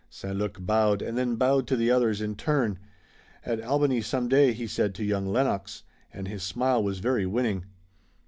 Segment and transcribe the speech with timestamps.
[0.09, 0.35] St.
[0.35, 2.79] Luc bowed, and then bowed to the others in turn.
[3.45, 7.65] "At Albany some day," he said to young Lennox, and his smile was very winning.